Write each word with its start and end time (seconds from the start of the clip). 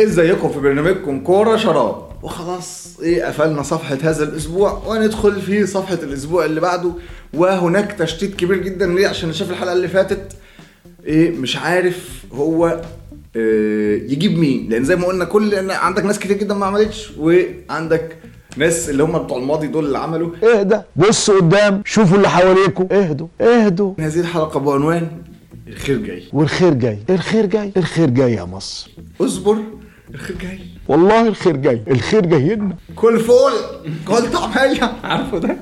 ازيكم 0.00 0.48
في 0.48 0.60
برنامجكم 0.60 1.20
كورة 1.20 1.56
شراب. 1.56 2.06
وخلاص 2.22 2.98
إيه 3.02 3.24
قفلنا 3.24 3.62
صفحة 3.62 3.98
هذا 4.02 4.24
الأسبوع 4.24 4.82
وندخل 4.86 5.40
في 5.40 5.66
صفحة 5.66 5.98
الأسبوع 6.02 6.44
اللي 6.44 6.60
بعده. 6.60 6.90
وهناك 7.34 7.92
تشتيت 7.92 8.36
كبير 8.36 8.56
جدا 8.56 8.86
ليه؟ 8.86 9.08
عشان 9.08 9.32
شاف 9.32 9.50
الحلقة 9.50 9.72
اللي 9.72 9.88
فاتت. 9.88 10.36
إيه 11.06 11.30
مش 11.30 11.56
عارف 11.56 12.24
هو 12.32 12.80
إيه 13.36 14.12
يجيب 14.12 14.38
مين. 14.38 14.68
لأن 14.68 14.84
زي 14.84 14.96
ما 14.96 15.06
قلنا 15.06 15.24
كل 15.24 15.70
عندك 15.70 16.04
ناس 16.04 16.18
كتير 16.18 16.36
جدا 16.36 16.54
ما 16.54 16.66
عملتش 16.66 17.12
وعندك 17.18 18.16
ناس 18.56 18.90
اللي 18.90 19.02
هم 19.02 19.18
بتوع 19.18 19.38
الماضي 19.38 19.66
دول 19.66 19.86
اللي 19.86 19.98
عملوا. 19.98 20.30
اهدى 20.42 20.80
بص 20.96 21.30
قدام 21.30 21.82
شوفوا 21.84 22.16
اللي 22.16 22.28
حواليكوا. 22.28 22.86
اهدوا 22.90 23.28
اهدوا. 23.40 23.94
هذه 24.00 24.20
الحلقة 24.20 24.60
بعنوان 24.60 25.08
الخير 25.68 25.96
جاي. 25.96 26.22
والخير 26.32 26.74
جاي. 26.74 26.98
الخير 27.10 27.46
جاي 27.46 27.72
الخير 27.76 28.10
جاي 28.10 28.32
يا 28.32 28.44
مصر. 28.44 28.90
اصبر. 29.20 29.56
الخير 30.14 30.36
جاي. 30.42 30.58
والله 30.88 31.28
الخير 31.28 31.56
جاي. 31.56 31.82
الخير 31.88 32.26
جاي 32.26 32.54
لنا 32.54 32.76
كل 32.96 33.20
فول. 33.20 33.52
كل 34.08 34.30
طعميه 34.30 34.92
عارفه 35.04 35.38
ده؟ 35.38 35.56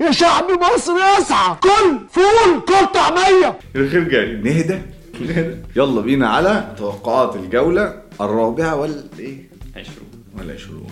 يا 0.00 0.10
شعب 0.10 0.44
مصر 0.44 0.92
اسعى 1.18 1.56
كل 1.62 1.98
فول 2.10 2.60
كل 2.68 2.86
طعميه 2.94 3.58
الخير 3.76 4.08
جاي. 4.08 4.36
نهدى 4.36 4.78
نهدى 5.20 5.56
يلا 5.76 6.00
بينا 6.00 6.28
على 6.28 6.74
توقعات 6.78 7.36
الجولة 7.36 8.02
الرابعة 8.20 8.76
والإيه؟ 8.76 9.36
عشرون. 9.76 10.08
والعشرون. 10.38 10.86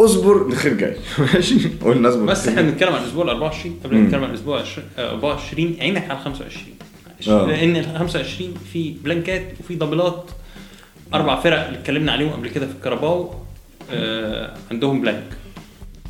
اصبر 0.00 0.46
الخير 0.46 0.74
جاي. 0.74 0.96
ماشي. 1.34 1.68
قلنا 1.84 2.08
اصبر 2.08 2.24
بس 2.24 2.48
إحنا 2.48 2.62
جاي. 2.62 2.70
بنتكلم 2.70 2.92
عن 2.94 3.02
الأسبوع 3.02 3.24
ال 3.24 3.30
24 3.30 3.80
قبل 3.84 3.96
ما 3.96 4.00
نتكلم 4.06 4.24
عن 4.24 4.30
الأسبوع 4.30 4.60
20 4.60 4.86
آه، 4.98 5.10
24 5.10 5.76
عينك 5.80 6.10
على 6.10 6.18
25 6.18 6.74
آه. 7.28 7.46
لأن 7.46 7.76
ال 7.76 7.98
25 7.98 8.54
في 8.72 8.94
بلانكات 9.04 9.42
وفي 9.60 9.74
دبلات 9.74 10.24
أربع 11.14 11.40
فرق 11.40 11.66
اللي 11.66 11.78
اتكلمنا 11.78 12.12
عليهم 12.12 12.30
قبل 12.30 12.48
كده 12.48 12.66
في 12.66 12.72
الكاراباو 12.72 13.34
آه 13.92 14.54
عندهم 14.70 15.00
blank 15.00 15.24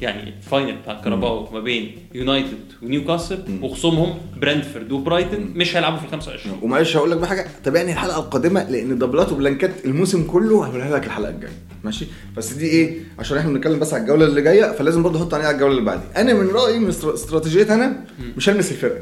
يعني 0.01 0.29
ال 0.37 0.43
final 0.43 0.77
بتاع 0.77 0.99
الكاراباو 0.99 1.49
ما 1.53 1.61
بين 1.61 1.97
يونايتد 2.15 2.59
ونيوكاسل 2.83 3.39
وخصومهم 3.63 4.19
برنتفورد 4.37 4.93
وبرايتون 4.93 5.41
مش 5.55 5.77
هيلعبوا 5.77 5.99
في 5.99 6.05
ال 6.05 6.11
25 6.11 6.59
ومعلش 6.63 6.97
هقول 6.97 7.11
لك 7.11 7.17
بقى 7.17 7.29
حاجة. 7.29 7.47
تابعني 7.65 7.93
الحلقة 7.93 8.19
القادمة 8.21 8.71
لأن 8.71 8.99
دبلات 8.99 9.33
وبلانكات 9.33 9.85
الموسم 9.85 10.23
كله 10.27 10.65
هقولها 10.67 10.97
لك 10.99 11.07
الحلقة 11.07 11.31
الجاية. 11.31 11.53
ماشي؟ 11.85 12.07
بس 12.37 12.53
دي 12.53 12.67
إيه؟ 12.67 12.97
عشان 13.19 13.39
إحنا 13.39 13.51
بنتكلم 13.53 13.79
بس 13.79 13.95
على 13.95 14.03
الجولة 14.03 14.25
اللي 14.27 14.43
جاية 14.43 14.73
فلازم 14.73 15.03
برضه 15.03 15.19
أحط 15.19 15.35
عليها 15.35 15.47
على 15.47 15.55
الجولة 15.55 15.73
اللي 15.73 15.85
بعديها 15.85 16.21
أنا 16.21 16.35
من 16.35 16.49
رأيي 16.49 16.79
من 16.79 16.89
استر- 16.89 17.15
استراتيجية 17.15 17.75
أنا 17.75 18.05
مش 18.37 18.49
هلمس 18.49 18.71
الفرقة. 18.73 19.01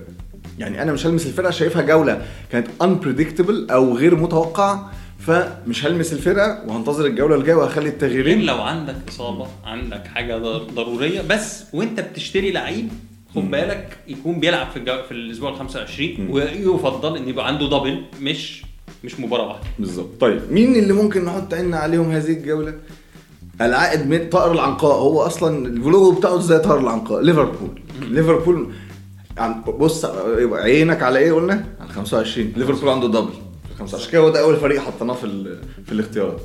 يعني 0.59 0.83
أنا 0.83 0.93
مش 0.93 1.07
هلمس 1.07 1.27
الفرقة 1.27 1.51
شايفها 1.51 1.83
جولة 1.83 2.27
كانت 2.53 2.67
unpredictable 2.83 3.73
أو 3.73 3.97
غير 3.97 4.17
متوقعة 4.17 4.93
فمش 5.19 5.87
هلمس 5.87 6.13
الفرقة 6.13 6.63
وهنتظر 6.67 7.07
الجولة 7.07 7.35
اللي 7.35 7.47
جاية 7.47 7.57
وهخلي 7.57 7.89
التغييرين. 7.89 8.41
لو 8.43 8.63
عندك 8.63 8.95
إصابة 9.09 9.47
عندك 9.65 10.07
حاجة 10.07 10.39
ضر- 10.39 10.63
ضرورية 10.75 11.21
بس 11.23 11.63
وأنت 11.73 12.01
بتشتري 12.01 12.51
لعيب 12.53 12.89
خد 13.35 13.51
بالك 13.51 13.97
يكون 14.09 14.41
بيلعب 14.41 14.71
في 14.71 14.77
الجو... 14.77 15.03
في 15.09 15.13
الأسبوع 15.13 15.51
ال 15.51 15.57
25 15.57 16.31
ويفضل 16.31 17.17
إن 17.17 17.29
يبقى 17.29 17.47
عنده 17.47 17.67
دبل 17.67 18.03
مش 18.21 18.63
مش 19.05 19.21
مباراة 19.21 19.49
واحدة. 19.49 19.65
بالظبط. 19.79 20.09
طيب 20.21 20.41
مين 20.51 20.77
اللي 20.77 20.93
ممكن 20.93 21.25
نحط 21.25 21.55
عيننا 21.55 21.77
عليهم 21.77 22.11
هذه 22.11 22.31
الجولة؟ 22.33 22.75
العائد 23.61 24.07
من 24.07 24.29
طائر 24.29 24.53
العنقاء. 24.53 24.95
هو 24.97 25.21
أصلا 25.23 25.67
الفلوج 25.67 26.17
بتاعه 26.19 26.41
زي 26.41 26.59
طائر 26.59 26.81
العنقاء. 26.81 27.23
ليفربول. 27.23 27.81
ليفربول 28.03 28.73
عن- 29.39 29.63
بص 29.63 30.05
عينك 30.53 31.03
على 31.03 31.19
إيه 31.19 31.33
قلنا؟ 31.33 31.65
على 31.81 31.89
25 31.93 32.53
ليفربول 32.57 32.89
عنده 32.89 33.09
double 33.09 33.31
25 33.79 34.13
كده 34.13 34.21
هو 34.21 34.29
ده 34.29 34.41
أول 34.41 34.57
فريق 34.57 34.81
حطيناه 34.81 35.15
في 35.15 35.57
في 35.87 35.93
الاختيارات. 35.93 36.41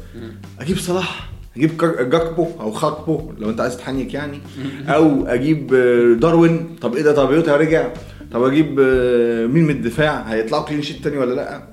أجيب 0.60 0.78
صلاح 0.78 1.30
أجيب 1.58 1.78
جاكبو 2.10 2.48
أو 2.60 2.72
خاكبو 2.72 3.32
لو 3.38 3.50
أنت 3.50 3.62
عايز 3.62 3.78
تحنيك 3.78 4.14
يعني. 4.14 4.40
أو 4.88 5.26
أجيب 5.26 5.74
آه، 5.74 6.14
داروين. 6.14 6.76
طب 6.82 6.96
إيه 6.96 7.04
ده؟ 7.04 7.12
طب 7.16 7.32
يوتا 7.34 7.58
رجع. 7.58 7.90
طب 8.34 8.44
أجيب 8.44 8.80
آه، 8.80 9.46
مين 9.46 9.64
من 9.64 9.70
الدفاع؟ 9.70 10.22
هيطلعوا 10.22 10.64
clean 10.66 10.82
sheet 10.82 11.04
تاني 11.04 11.18
ولا 11.18 11.34
لأ؟ 11.36 11.64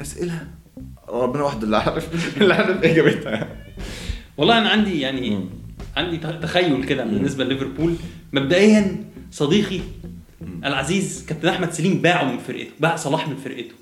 أسئلة. 0.00 0.46
ربنا 1.08 1.42
وحده 1.42 1.64
اللي 1.64 1.76
عارف. 1.76 2.08
اللي 2.42 2.54
عارف 2.54 2.84
إجابتها. 2.84 3.48
والله 4.36 4.58
أنا 4.58 4.68
عندي 4.68 5.00
يعني. 5.00 5.48
عندي 5.96 6.16
تخيل 6.18 6.84
كده 6.84 7.04
بالنسبة 7.04 7.44
لليفربول. 7.44 7.94
مبدئيا 8.32 9.04
صديقي 9.30 9.80
العزيز 10.64 11.26
كابتن 11.28 11.48
أحمد 11.48 11.72
سليم 11.72 11.98
باعه 11.98 12.24
من 12.24 12.38
فرقته 12.38 12.70
باع 12.80 12.96
صلاح 12.96 13.28
من 13.28 13.36
فرقته. 13.36 13.74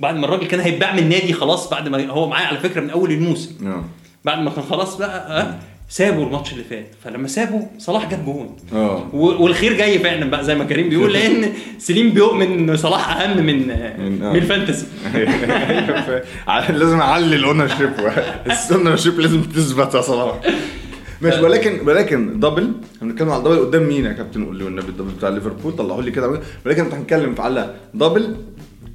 بعد 0.00 0.16
ما 0.16 0.24
الراجل 0.24 0.46
كان 0.46 0.60
هيتباع 0.60 0.92
من 0.92 0.98
النادي 0.98 1.32
خلاص 1.32 1.70
بعد 1.70 1.88
ما 1.88 2.06
هو 2.06 2.28
معايا 2.28 2.46
على 2.46 2.58
فكرة 2.58 2.80
من 2.80 2.90
أول 2.90 3.12
الموسم. 3.12 3.66
آه. 3.68 3.84
بعد 4.24 4.38
ما 4.38 4.50
كان 4.50 4.64
خلاص 4.64 4.96
بقى 4.96 5.40
أه 5.40 5.58
سابوا 5.88 6.26
الماتش 6.26 6.52
اللي 6.52 6.64
فات. 6.64 6.86
فلما 7.04 7.28
سابوا 7.28 7.60
صلاح 7.78 8.10
جاب 8.10 8.24
جون. 8.24 8.56
آه. 8.72 9.08
والخير 9.14 9.72
جاي 9.72 9.98
فعلا 9.98 10.30
بقى 10.30 10.44
زي 10.44 10.54
ما 10.54 10.64
كريم 10.64 10.88
بيقول 10.88 11.12
لأن 11.16 11.52
سليم 11.78 12.10
بيؤمن 12.10 12.70
إن 12.70 12.76
صلاح 12.76 13.16
أهم 13.20 13.36
من 13.46 13.58
من- 13.58 13.70
آه. 14.22 14.30
من 14.32 14.36
ال 14.36 14.42
fantasy. 14.42 14.86
لازم 16.78 17.00
أعلي 17.00 17.36
ال 17.36 17.68
ownership 17.68 17.90
ال 18.70 18.96
ownership 18.96 19.20
لازم 19.20 19.42
تثبت 19.42 19.94
يا 19.94 20.00
صلاح. 20.00 20.40
ماشي 21.20 21.40
ولكن 21.42 21.80
ولكن 21.88 22.40
double 22.40 22.72
هنتكلم 23.02 23.30
على 23.30 23.38
ال 23.38 23.41
double 23.41 23.58
قدام 23.58 23.82
مين 23.88 24.04
يا 24.04 24.12
كابتن؟ 24.12 24.44
قول 24.44 24.56
لي 24.58 24.64
والنبي 24.64 24.88
ال 24.88 24.91
double 24.91 25.10
بتاع 25.18 25.28
ليفربول 25.28 25.72
طلعوا 25.76 26.02
لي 26.02 26.10
كده. 26.10 26.40
ولكن 26.66 26.82
هنتكلم 26.92 27.34
على 27.38 27.74
double 27.94 28.36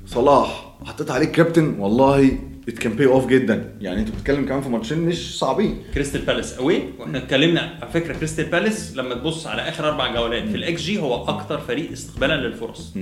صلاح 0.07 0.71
حطيت 0.85 1.11
عليه 1.11 1.25
كابتن 1.25 1.75
والله 1.79 2.37
it 2.69 2.77
can 2.77 2.93
pay 2.93 3.05
off 3.07 3.27
جدا. 3.27 3.71
يعني 3.81 3.99
أنت 3.99 4.09
بتتكلم 4.09 4.45
كمان 4.45 4.61
في 4.61 4.69
ماتشين 4.69 4.97
مش 4.99 5.39
صعبين. 5.39 5.83
كريستال 5.93 6.21
بالاس. 6.21 6.53
أوي؟ 6.53 6.83
وإحنا 6.99 7.17
اتكلمنا 7.17 7.61
على 7.81 7.91
فكرة 7.93 8.13
كريستال 8.13 8.45
بالاس 8.45 8.95
لما 8.95 9.15
تبص 9.15 9.47
على 9.47 9.61
آخر 9.61 9.87
أربع 9.89 10.13
جولات 10.13 10.49
في 10.49 10.55
الاكس 10.57 10.81
جي 10.81 10.99
هو 10.99 11.23
أكتر 11.23 11.59
فريق 11.59 11.91
استقبالا 11.91 12.47
للفرص. 12.47 12.93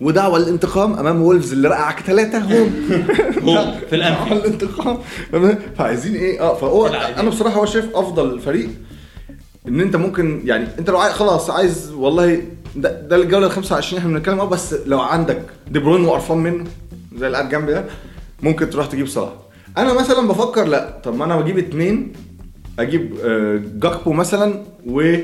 ودعوة 0.00 0.36
الانتقام 0.38 0.92
أمام 0.94 1.22
وولفز 1.22 1.52
اللي 1.52 1.68
رقعك 1.68 2.00
ثلاثة 2.00 2.38
هم 2.38 2.70
هو 3.48 3.74
في 3.90 3.96
الانفيلد 3.96 4.44
الانتقام. 4.44 4.98
فعايزين 5.76 6.14
إيه؟ 6.14 6.40
آه 6.40 6.54
فهو. 6.54 6.86
أنا 6.86 7.30
بصراحة 7.30 7.60
هو 7.60 7.66
شايف 7.66 7.96
أفضل 7.96 8.40
فريق 8.40 8.68
إن 9.68 9.80
أنت 9.80 9.96
ممكن 9.96 10.42
يعني 10.44 10.66
أنت 10.78 10.90
لو 10.90 10.98
عايز 10.98 11.14
خلاص 11.14 11.50
عايز 11.50 11.92
والله 11.92 12.42
ده, 12.76 13.00
ده 13.00 13.16
الجولة 13.16 13.46
ال 13.46 13.50
25 13.52 13.98
إحنا 14.02 14.12
بنتكلم 14.18 14.40
آه 14.40 14.44
بس 14.48 14.74
لو 14.86 15.00
عندك 15.00 15.42
دي 15.70 15.78
بروين 15.78 16.04
وقرفان 16.04 16.38
منه 16.38 16.64
زي 17.16 17.26
اللي 17.26 17.38
قاعد 17.38 17.48
جنبي 17.50 17.72
ده 17.72 17.84
ممكن 18.42 18.70
تروح 18.70 18.86
تجيب 18.86 19.06
صلاح. 19.06 19.32
أنا 19.78 19.92
مثلا 19.92 20.28
بفكر 20.28 20.64
لأ 20.64 21.00
طب 21.04 21.16
ما 21.16 21.24
أنا 21.24 21.40
بجيب 21.40 21.58
اتنين 21.58 22.12
أجيب 22.78 23.14
آه، 23.24 23.62
جاكبو 23.74 24.12
مثلا 24.12 24.64
و 24.86 25.14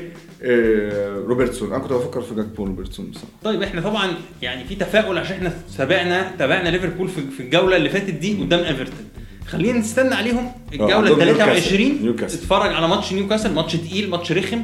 آه، 0.43 1.15
روبرتسون. 1.27 1.69
أنا 1.73 1.79
كنت 1.79 1.93
بفكر 1.93 2.21
في 2.21 2.35
جاكبو 2.35 2.63
وروبرتسون 2.63 3.05
بصراحة. 3.05 3.27
طيب 3.43 3.63
إحنا 3.63 3.81
طبعا 3.81 4.11
يعني 4.41 4.63
في 4.63 4.75
تفاؤل 4.75 5.17
عشان 5.17 5.35
إحنا 5.35 5.53
تابعنا 5.77 6.31
تابعنا 6.39 6.69
ليفربول 6.69 7.09
في, 7.09 7.39
الجولة 7.39 7.75
اللي 7.75 7.89
فاتت 7.89 8.09
دي 8.09 8.41
قدام 8.41 8.59
إيفرتون. 8.59 9.05
خلينا 9.47 9.79
نستنى 9.79 10.15
عليهم 10.15 10.51
الجولة 10.73 10.95
عندهم 10.95 11.21
ال 11.21 11.25
نيوكاسل. 11.25 11.61
23 11.61 12.01
نيوكاسل. 12.01 12.37
اتفرج 12.37 12.73
على 12.73 12.87
ماتش 12.87 13.13
نيوكاسل 13.13 13.53
ماتش 13.53 13.75
تقيل 13.75 14.09
ماتش 14.09 14.31
رخم. 14.31 14.63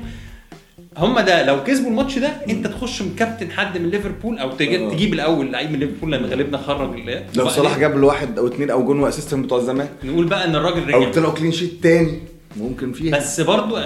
هم 0.97 1.19
ده 1.19 1.45
لو 1.45 1.63
كسبوا 1.63 1.89
الماتش 1.89 2.17
ده 2.17 2.27
انت 2.49 2.67
تخش 2.67 3.01
مكابتن 3.01 3.51
حد 3.51 3.77
من 3.77 3.89
ليفربول 3.89 4.39
أو 4.39 4.49
آه. 4.49 4.55
تجيب 4.89 5.13
الأول 5.13 5.51
لعيب 5.51 5.71
من 5.71 5.79
ليفربول 5.79 6.11
لأن 6.11 6.25
غالبنا 6.25 6.57
خرج 6.57 7.09
لو 7.35 7.49
صلاح 7.49 7.79
جاب 7.79 7.97
له 7.97 8.07
واحد 8.07 8.39
أو 8.39 8.47
اتنين 8.47 8.69
أو 8.69 8.85
جون 8.85 8.99
و 8.99 9.06
assist 9.06 9.45
بتوع 9.45 9.59
زمان 9.59 9.87
نقول 10.03 10.25
بقى 10.25 10.45
إن 10.45 10.55
الراجل 10.55 10.93
أو 10.93 11.01
رجع 11.01 11.11
طلعوا 11.11 11.33
clean 11.33 11.51
sheet 11.51 11.83
تاني 11.83 12.19
ممكن 12.57 12.93
فيها. 12.93 13.17
بس 13.17 13.41
برضو 13.41 13.77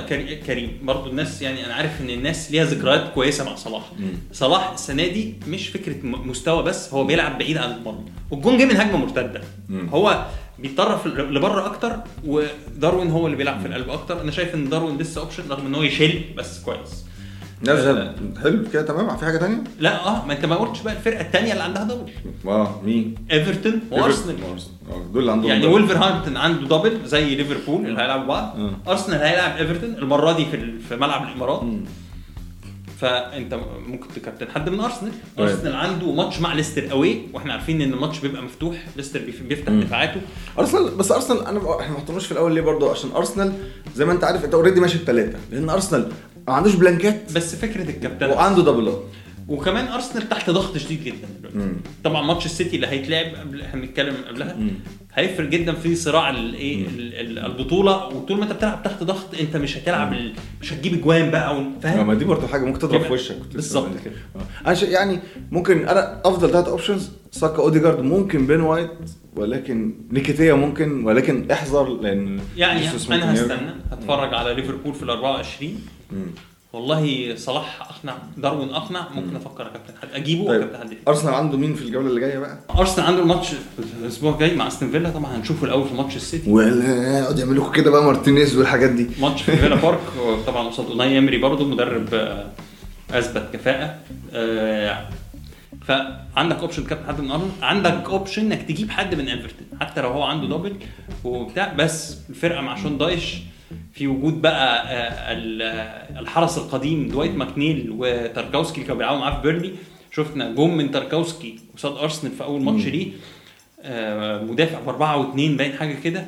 كريم 0.47 0.71
برضو 0.83 1.09
الناس 1.09 1.41
يعني 1.41 1.65
أنا 1.65 1.73
عارف 1.73 2.01
إن 2.01 2.09
الناس 2.09 2.51
ليها 2.51 2.65
ذكريات 2.65 3.13
كويسة 3.13 3.45
مع 3.45 3.55
صلاح. 3.55 3.91
صلاح 4.33 4.71
السنة 4.71 5.07
دي 5.07 5.33
مش 5.47 5.67
فكرة 5.67 5.95
مستوى 6.03 6.63
بس 6.63 6.93
هو 6.93 7.03
بيلعب 7.03 7.37
بعيد 7.37 7.57
عن 7.57 7.71
المرمى. 7.71 8.05
والجون 8.31 8.57
جه 8.57 8.65
من 8.65 8.77
هجمة 8.77 8.97
مرتدة. 8.97 9.41
هو 9.89 10.25
بيتطرف 10.61 11.07
لبره 11.07 11.65
أكتر 11.65 11.95
وداروين 12.25 13.11
هو 13.11 13.25
اللي 13.25 13.37
بيلعب 13.37 13.59
في 13.61 13.67
القلب 13.67 13.89
أكتر. 13.89 14.21
أنا 14.21 14.31
شايف 14.31 14.55
إن 14.55 14.69
داروين 14.69 14.97
لسه 14.97 15.21
option 15.21 15.43
رغم 15.49 15.65
إن 15.65 15.75
هو 15.75 15.83
يشيل 15.83 16.23
بس 16.37 16.59
كويس. 16.63 17.05
لا 17.63 17.75
زي- 17.75 18.11
حلو 18.43 18.63
كده 18.73 18.81
تمام. 18.81 19.17
في 19.17 19.25
حاجة 19.25 19.37
تانية؟ 19.37 19.63
لا 19.79 20.07
آه 20.07 20.25
ما 20.25 20.33
أنت 20.33 20.45
ما 20.45 20.55
قلتش 20.55 20.81
بقى 20.81 20.93
الفرقة 20.93 21.21
الثانية 21.21 21.51
اللي 21.51 21.63
عندها 21.63 21.83
double. 21.83 22.11
آه 22.47 22.81
مين؟ 22.85 23.15
إيفرتون 23.31 23.81
وأرسنال. 23.91 24.35
آه 24.91 25.03
دول 25.13 25.21
اللي 25.21 25.31
عندهم 25.31 25.49
يعني. 25.51 25.65
ولفرهامبتون 25.67 26.37
عنده 26.37 26.77
double 26.77 26.99
زي 27.05 27.35
ليفربول 27.35 27.85
اللي 27.85 28.01
هيلعبوا 28.01 28.25
بعض. 28.25 28.55
آه. 28.59 28.91
أرسنال 28.91 29.21
هيلعب 29.21 29.57
إيفرتون 29.57 29.89
المرة 29.95 30.31
دي 30.31 30.45
في 30.45 30.79
في 30.89 30.95
ملعب 30.95 31.23
الإمارات. 31.27 31.63
فأنت 33.01 33.59
ممكن 33.87 34.07
تكابتن. 34.15 34.47
حد 34.51 34.69
من 34.69 34.79
أرسنال؟ 34.79 35.11
طيب. 35.37 35.47
أرسنال 35.49 35.75
عنده 35.75 36.11
ماتش 36.11 36.39
مع 36.39 36.53
ليستر 36.53 36.91
أوي 36.91 37.21
وإحنا 37.33 37.53
عارفين 37.53 37.81
إن 37.81 37.93
الماتش 37.93 38.19
بيبقى 38.19 38.41
مفتوح. 38.41 38.85
ليستر 38.97 39.19
بيف- 39.19 39.41
بيفتح 39.43 39.71
دفاعاته. 39.73 40.21
أرسنال 40.59 40.95
بس 40.95 41.11
أرسنال 41.11 41.45
أنا 41.45 41.79
إحنا 41.81 41.93
ما 41.93 41.99
حطيناش 41.99 42.25
في 42.25 42.31
الأول 42.31 42.55
ليه 42.55 42.61
برضه؟ 42.61 42.91
عشان 42.91 43.11
أرسنال 43.11 43.53
زي 43.95 44.05
ما 44.05 44.11
أنت 44.11 44.23
عارف 44.23 44.45
أنت 44.45 44.53
already 44.53 44.79
ماشي 44.79 44.97
بثلاثه 44.97 45.37
لأن 45.51 45.69
أرسنال 45.69 46.11
ما 46.47 46.53
عندوش 46.53 46.75
بلانكات. 46.75 47.31
بس 47.33 47.55
فكرة 47.55 47.89
الكابتن. 47.89 48.29
وعنده 48.29 48.61
دبلات 48.61 49.03
وكمان 49.47 49.87
أرسنال 49.87 50.29
تحت 50.29 50.49
ضغط 50.49 50.77
شديد 50.77 51.03
جدا. 51.03 51.27
دلوقتي 51.39 51.73
طبعا 52.03 52.21
ماتش 52.21 52.45
السيتي 52.45 52.75
اللي 52.75 52.87
هيتلعب 52.87 53.25
قبل 53.35 53.61
إحنا 53.61 53.81
بنتكلم 53.81 54.15
قبلها. 54.29 54.57
هيفرق 55.19 55.49
جدا 55.49 55.73
في 55.73 55.95
صراع 55.95 56.29
الايه 56.29 56.87
ال- 56.87 57.13
ال- 57.13 57.39
البطولة. 57.39 58.07
وطول 58.07 58.37
ما 58.37 58.43
أنت 58.43 58.51
بتلعب 58.53 58.83
تحت 58.83 59.03
ضغط 59.03 59.35
أنت 59.39 59.57
مش 59.57 59.77
هتلعب 59.77 60.15
مش 60.61 60.73
هتجيب 60.73 60.93
أجوان 60.93 61.31
بقى 61.31 61.55
و- 61.57 61.59
آه، 61.59 61.79
فاهم 61.81 62.07
ما 62.07 62.13
دي 62.13 62.25
برضه 62.25 62.47
حاجة 62.47 62.65
ممكن 62.65 62.79
تضرب 62.79 63.01
في 63.01 63.13
وشك 63.13 63.35
بالظبط. 63.53 63.87
آه. 64.35 64.69
أنا 64.69 64.83
يعني 64.83 65.19
ممكن 65.51 65.87
أنا 65.87 66.21
أفضل 66.25 66.49
ثلاث 66.51 66.67
options 66.67 67.11
ساكا 67.31 67.57
أوديجارد 67.57 67.99
ممكن 68.03 68.47
بن 68.47 68.61
وايت 68.61 68.91
ولكن 69.35 69.93
نكيتيا 70.11 70.53
ممكن 70.53 71.03
ولكن 71.05 71.51
احذر 71.51 71.89
لأن 72.01 72.39
يعني 72.57 72.79
أنا. 72.89 73.33
هستنى. 73.33 73.71
هتفرج 73.91 74.33
على 74.33 74.53
ليفربول 74.53 74.93
في 74.93 75.03
ال 75.03 75.09
24 75.09 75.81
والله 76.73 77.33
صلاح 77.35 77.81
أقنع 77.81 78.17
داروين 78.37 78.69
أقنع 78.69 79.07
ممكن 79.15 79.35
أفكر 79.35 79.67
اكابتن 79.67 79.93
حد 80.01 80.07
أجيبه 80.13 80.47
طيب. 80.47 80.61
واكابتن 80.61 80.79
حد 80.89 80.97
أرسنال 81.07 81.33
عنده 81.33 81.57
مين 81.57 81.75
في 81.75 81.81
الجولة 81.81 82.07
اللي 82.07 82.19
جاية 82.19 82.39
بقى؟ 82.39 82.59
أرسنال 82.77 83.07
عنده 83.07 83.21
الماتش 83.21 83.47
الأسبوع 84.01 84.33
الجاي 84.33 84.55
مع 84.55 84.67
أستون 84.67 84.91
فيلا 84.91 85.09
طبعا 85.09 85.35
هنشوفه 85.35 85.65
الأول 85.65 85.87
في 85.87 85.93
ماتش 85.93 86.15
السيتي. 86.15 86.51
ويقعد 86.51 87.39
يعملوا 87.39 87.63
لكم 87.63 87.73
كده 87.73 87.91
بقى 87.91 88.03
مارتينيز 88.03 88.57
والحاجات 88.57 88.89
دي. 88.89 89.07
ماتش 89.21 89.41
في 89.41 89.57
فيلا 89.57 89.75
بارك 89.85 89.99
طبعا 90.47 90.67
قصاد 90.67 90.87
أوناي 90.87 91.17
إمري 91.17 91.37
برضه 91.37 91.65
مدرب 91.65 92.13
آه، 92.13 92.45
أثبت 93.11 93.49
كفاءة. 93.53 93.95
آه، 94.33 95.07
فعندك 95.87 96.59
option 96.59 96.83
كابتن 96.83 97.07
حد 97.07 97.21
من 97.21 97.31
ارسنال 97.31 97.51
عندك 97.61 98.03
option 98.09 98.41
إنك 98.51 98.61
تجيب 98.61 98.89
حد 98.91 99.15
من 99.15 99.27
ايفرتون 99.27 99.67
حتى 99.81 100.01
لو 100.01 100.09
هو 100.09 100.23
عنده 100.23 100.57
double 100.57 100.75
وبتاع 101.23 101.73
بس 101.73 102.17
الفرقة 102.29 102.61
مع 102.61 102.75
شون 102.83 102.97
دايش 102.97 103.37
في 103.99 104.07
وجود 104.07 104.41
بقى 104.41 104.87
آه، 104.87 105.33
ال- 105.33 105.61
آه، 105.61 106.19
الحرس 106.19 106.57
القديم 106.57 107.07
دوايت 107.07 107.35
ماكنيل 107.35 107.95
وتاركوسكي 107.97 108.73
اللي 108.75 108.83
كانوا 108.87 108.97
بيلعبوا 108.97 109.19
معاه 109.19 109.35
في 109.35 109.41
بيرنلي. 109.41 109.71
شفنا 110.11 110.51
جون 110.51 110.77
من 110.77 110.91
تاركوسكي 110.91 111.59
قصاد 111.77 111.97
أرسنال 111.97 112.31
في 112.33 112.43
أول 112.43 112.61
ماتش 112.61 112.85
ليه 112.85 113.07
آه، 113.81 114.43
مدافع 114.43 114.79
باربعه 114.79 115.17
واثنين 115.17 115.57
باين 115.57 115.73
حاجة 115.73 115.93
كده. 115.93 116.25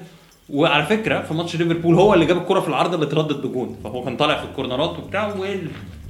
وعلى 0.49 0.85
فكرة 0.85 1.21
في 1.21 1.33
ماتش 1.33 1.55
ليفربول 1.55 1.95
هو 1.95 2.13
اللي 2.13 2.25
جاب 2.25 2.37
الكرة 2.37 2.59
في 2.59 2.67
العارضه 2.67 2.95
اللي 2.95 3.05
اتردد 3.05 3.47
بجون 3.47 3.77
فهو 3.83 4.03
كان 4.03 4.17
طالع 4.17 4.37
في 4.37 4.45
الكورنرات 4.45 4.99
وبتاع 4.99 5.35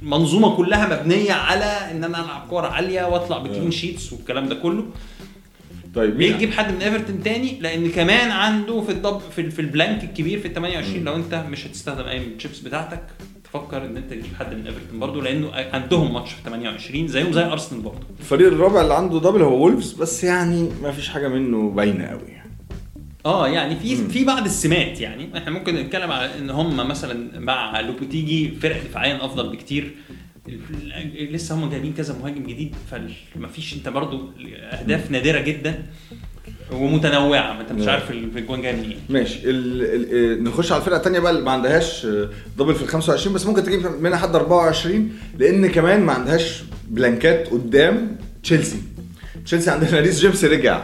والمنظومة 0.02 0.56
كلها 0.56 1.00
مبنية 1.00 1.32
على 1.32 1.64
إن 1.64 2.04
أنا 2.04 2.24
ألعب 2.24 2.46
كورة 2.50 2.66
عالية 2.66 3.04
وأطلع 3.04 3.38
ب 3.38 3.43
clean 3.43 3.70
sheets 3.70 4.12
والكلام 4.12 4.48
ده 4.48 4.54
كله. 4.54 4.84
طيب 5.94 6.20
ليه 6.20 6.32
تجيب 6.32 6.52
حد 6.52 6.72
من 6.74 6.82
إيفرتون 6.82 7.22
تاني؟ 7.22 7.58
لأن 7.60 7.90
كمان 7.90 8.30
عنده 8.30 8.80
في 8.80 8.92
الضب 8.92 9.20
في, 9.36 9.50
في 9.50 9.58
ال 9.60 9.67
blank 9.67 10.04
الكبير 10.04 10.38
في 10.38 10.48
ال 10.48 10.54
28 10.54 11.04
لو 11.04 11.16
أنت 11.16 11.34
مش 11.50 11.66
هتستخدم 11.66 12.04
أي 12.04 12.18
من 12.18 12.32
الشيبس 12.36 12.58
بتاعتك 12.58 13.02
تفكر 13.44 13.86
إن 13.86 13.96
أنت 13.96 14.10
تجيب 14.10 14.34
حد 14.38 14.54
من 14.54 14.66
إيفرتون 14.66 14.98
برضه 15.00 15.22
لأنه 15.22 15.50
عندهم 15.72 16.14
ماتش 16.14 16.32
في 16.32 16.42
28 16.44 17.08
زيهم 17.08 17.32
زي 17.32 17.44
أرسنال 17.44 17.80
برضه. 17.80 18.06
الفريق 18.20 18.46
الرابع 18.46 18.80
اللي 18.80 18.94
عنده 18.94 19.18
double 19.20 19.42
هو 19.42 19.62
وولفز 19.62 19.92
بس 19.92 20.24
يعني 20.24 20.68
ما 20.82 20.92
فيش 20.92 21.08
حاجة 21.08 21.28
منه 21.28 21.70
باينة 21.70 22.04
قوي 22.04 22.28
يعني. 22.28 22.50
آه 23.26 23.48
يعني 23.48 23.76
في 23.76 23.96
في 23.96 24.24
بعض 24.24 24.44
السمات 24.44 25.00
يعني. 25.00 25.38
إحنا 25.38 25.50
ممكن 25.50 25.74
نتكلم 25.74 26.10
على 26.12 26.38
إن 26.38 26.50
هم 26.50 26.76
مثلا 26.76 27.40
مع 27.40 27.80
لوبوتيجي 27.80 28.50
فرق 28.62 28.84
دفاعيا 28.84 29.24
أفضل 29.24 29.48
بكتير. 29.52 29.94
لسه 31.30 31.54
هم 31.54 31.70
جايبين 31.70 31.92
كذا 31.94 32.16
مهاجم 32.22 32.42
جديد 32.46 32.74
فمفيش 32.90 33.74
انت 33.74 33.88
برضو 33.88 34.30
أهداف 34.72 35.10
نادرة 35.10 35.40
جدا 35.40 35.82
ومتنوعة 36.72 37.52
ما 37.52 37.60
انت 37.60 37.72
مش 37.72 37.80
نعم. 37.80 37.88
عارف 37.90 38.10
الأجوان 38.10 38.62
جاي 38.62 38.76
منين. 38.76 38.96
ماشي. 39.08 39.50
ال 39.50 39.82
ال 39.82 40.14
ال 40.14 40.44
نخش 40.44 40.72
على 40.72 40.80
الفرقة 40.80 40.96
الثانية 40.96 41.18
بقى 41.18 41.32
اللي 41.32 41.42
ما 41.42 41.50
عندهاش 41.50 42.06
آه، 42.06 42.28
double 42.58 42.74
في 42.74 42.82
ال 42.82 42.88
25 42.88 43.34
بس 43.34 43.46
ممكن 43.46 43.62
تجيب 43.64 43.86
منها 44.00 44.18
حد 44.18 44.34
24 44.36 45.12
لأن 45.38 45.66
كمان 45.66 46.00
ما 46.00 46.12
عندهاش 46.12 46.62
بلانكات 46.88 47.48
قدام 47.48 48.16
تشيلسي. 48.42 48.82
تشيلسي 49.44 49.70
عندنا 49.70 50.00
ريس 50.00 50.20
جيمس 50.20 50.44
رجع. 50.44 50.80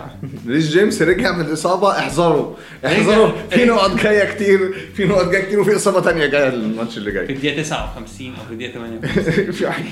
ريس 0.48 0.68
جيمس 0.68 1.02
رجع 1.02 1.32
من 1.36 1.44
الإصابة 1.44 1.90
احذروا. 1.98 2.54
احذروا. 2.86 3.28
في 3.50 3.64
نقط 3.64 4.02
جاية 4.02 4.24
كتير 4.34 4.74
في 4.94 5.04
نقط 5.04 5.28
جاية 5.28 5.42
كتير 5.44 5.60
وفي 5.60 5.76
إصابة 5.76 6.00
ثانية 6.00 6.26
جاية 6.26 6.48
الماتش 6.48 6.96
اللي 6.98 7.10
في 7.10 7.16
جاي 7.16 7.30
الدقيقه 7.34 7.62
59 7.62 8.26
أو 8.28 8.44
في 8.48 8.52
الدقيقة 8.52 8.72
58 8.72 9.52
في 9.58 9.70
حاجة 9.70 9.84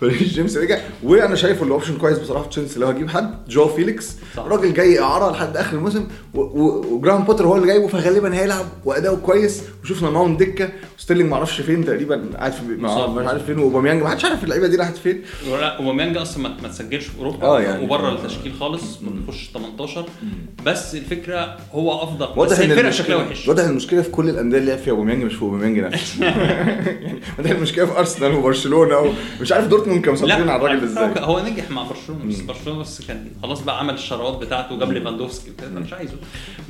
فريس 0.00 0.22
جيمس 0.22 0.56
رجع. 0.56 0.78
وأنا 1.02 1.34
شايفه 1.34 1.62
اللي 1.62 1.74
option 1.74 1.96
كويس 1.98 2.18
بصراحة 2.18 2.42
في 2.42 2.48
تشيلسي 2.50 2.80
لو 2.80 2.86
هجيب 2.86 3.08
حد 3.10 3.34
جو 3.48 3.68
فيليكس. 3.68 4.16
راجل 4.38 4.72
جاي 4.74 5.00
إعارة 5.00 5.32
لحد 5.32 5.56
آخر 5.56 5.76
الموسم 5.76 6.06
وجراهام 6.34 7.24
بوتر 7.24 7.46
هو 7.46 7.56
اللي 7.56 7.66
جايبه 7.66 7.86
فغالبا 7.86 8.34
هيلعب 8.34 8.66
وأداؤه 8.84 9.16
كويس. 9.16 9.62
وشفنا 9.84 10.10
معاهم 10.10 10.36
دكة. 10.36 10.68
وستيرلينج 10.98 11.30
ما 11.30 11.36
أعرفش 11.36 11.60
فين 11.60 11.84
تقريبا 11.84 12.24
قاعد 12.36 12.52
في. 12.52 12.62
مش 12.64 12.90
عارف 13.28 13.44
فين. 13.46 13.58
وأوباميانج 13.58 14.02
ما 14.02 14.08
حدش 14.08 14.24
عارف 14.24 14.44
اللعيبة 14.44 14.66
دي 14.66 14.76
راحت 14.76 14.96
فين. 14.96 15.22
ولا- 15.50 15.76
اوباميانج 15.78 16.16
أصلا 16.16 16.48
ما- 16.62 16.68
تسجلش 16.68 17.04
في 17.06 17.18
أوروبا. 17.18 17.42
آه 17.46 17.60
يعني. 17.70 17.84
وبره 17.84 18.12
التشكيل 18.12 18.52
خالص 18.60 19.02
ما 19.02 19.10
بيخش 19.10 19.50
18 19.54 20.04
بس 20.66 20.94
الفكرة 20.94 21.56
هو 21.72 22.02
أفضل. 22.02 22.28
واضح 22.36 22.52
بس 22.56 22.60
إن 22.60 22.70
الفرقة 22.70 22.90
شكلها 22.90 23.16
وحش. 23.16 23.48
واضح 23.48 23.64
المشكلة 23.64 24.02
في 24.02 24.10
كل 24.10 24.28
الأندية 24.28 24.58
اللي 24.58 24.78
فيها 24.78 24.92
أوباميانج 24.92 25.24
مش 25.24 25.34
في 25.34 25.42
أوباميانج 25.42 25.78
نفسه. 25.78 26.24
يعني 26.24 27.20
واضح 27.38 27.50
المشكلة 27.50 27.86
في 27.86 27.98
أرسنال 27.98 28.32
وبرشلونة 28.34 29.14
ومش 29.40 29.52
عارف 29.52 29.66
دورتموند 29.66 30.00
كانوا 30.00 30.14
مسيطرين 30.14 30.48
على 30.48 30.62
الراجل 30.62 30.84
إزاي. 30.84 31.10
هو- 31.18 31.40
نجح 31.40 31.70
مع 31.70 31.82
برشلونة 31.82 32.24
بس 32.24 32.40
برشلونة 32.40 32.78
بس 32.80 33.02
كان 33.06 33.26
خلاص 33.42 33.60
بقى 33.62 33.78
عمل 33.78 33.94
الشراوات 33.94 34.38
بتاعته 34.46 34.74
وجاب 34.74 34.92
ليفاندوفسكي 34.92 35.50
أنا 35.72 35.80
مش 35.80 35.92
عايزه. 35.92 36.14